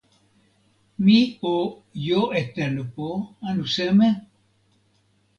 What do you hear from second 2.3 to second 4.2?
e tenpo, anu seme.